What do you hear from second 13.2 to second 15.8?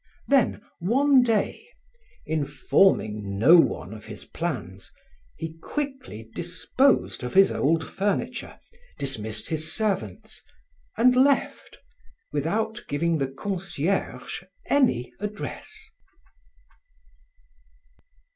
concierge any address.